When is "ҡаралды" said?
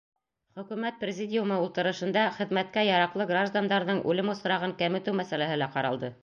5.79-6.13